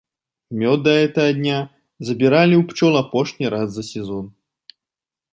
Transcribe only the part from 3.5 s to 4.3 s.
раз за сезон.